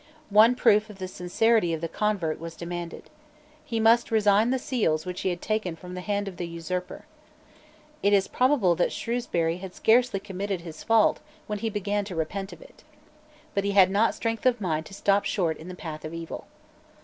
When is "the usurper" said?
6.37-7.05